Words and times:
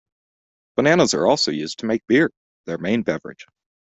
Bananas 0.77 1.13
are 1.13 1.27
also 1.27 1.51
used 1.51 1.77
to 1.77 1.85
make 1.85 2.01
beer, 2.07 2.31
their 2.65 2.79
main 2.79 3.03
beverage. 3.03 3.45